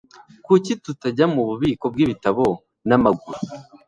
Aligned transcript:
Kuki 0.45 0.71
tutajya 0.83 1.25
mububiko 1.33 1.85
bwibitabo 1.93 2.45
n'amaguru? 2.87 3.39